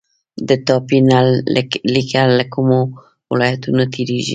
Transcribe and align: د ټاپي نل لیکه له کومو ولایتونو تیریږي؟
د 0.47 0.49
ټاپي 0.65 0.99
نل 1.11 1.27
لیکه 1.93 2.21
له 2.37 2.43
کومو 2.53 2.79
ولایتونو 3.31 3.83
تیریږي؟ 3.93 4.29